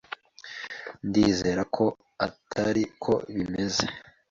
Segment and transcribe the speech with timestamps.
[1.07, 1.85] Ndizera ko
[2.27, 3.85] atari ko bimeze.